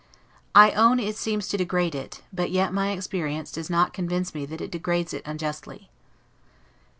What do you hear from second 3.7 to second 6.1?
convince me that it degrades it unjustly.